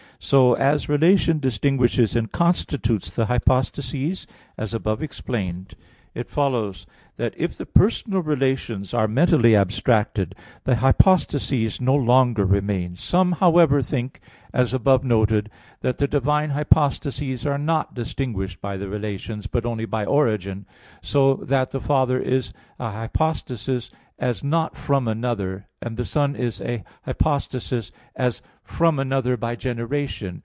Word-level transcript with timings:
So, 0.23 0.53
as 0.53 0.87
relation 0.87 1.39
distinguishes 1.39 2.15
and 2.15 2.31
constitutes 2.31 3.15
the 3.15 3.25
hypostases, 3.25 4.27
as 4.55 4.71
above 4.71 5.01
explained 5.01 5.73
(A. 6.13 6.19
2), 6.19 6.19
it 6.19 6.29
follows 6.29 6.85
that 7.15 7.33
if 7.37 7.57
the 7.57 7.65
personal 7.65 8.21
relations 8.21 8.93
are 8.93 9.07
mentally 9.07 9.55
abstracted, 9.55 10.35
the 10.63 10.75
hypostases 10.75 11.81
no 11.81 11.95
longer 11.95 12.45
remain. 12.45 12.95
Some, 12.95 13.31
however, 13.31 13.81
think, 13.81 14.19
as 14.53 14.75
above 14.75 15.03
noted, 15.03 15.49
that 15.79 15.97
the 15.97 16.07
divine 16.07 16.51
hypostases 16.51 17.43
are 17.47 17.57
not 17.57 17.95
distinguished 17.95 18.61
by 18.61 18.77
the 18.77 18.89
relations, 18.89 19.47
but 19.47 19.65
only 19.65 19.85
by 19.85 20.05
origin; 20.05 20.67
so 21.01 21.33
that 21.35 21.71
the 21.71 21.81
Father 21.81 22.19
is 22.19 22.53
a 22.77 22.91
hypostasis 22.91 23.89
as 24.19 24.43
not 24.43 24.77
from 24.77 25.07
another, 25.07 25.65
and 25.81 25.97
the 25.97 26.05
Son 26.05 26.35
is 26.35 26.61
a 26.61 26.83
hypostasis 27.05 27.91
as 28.15 28.39
from 28.63 28.99
another 28.99 29.35
by 29.35 29.55
generation. 29.55 30.39